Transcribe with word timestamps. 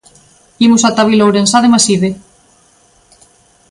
Imos 0.65 0.83
ata 0.89 1.01
a 1.03 1.07
vila 1.09 1.25
ourensá 1.27 1.57
de 1.61 1.71
Maside. 1.73 2.09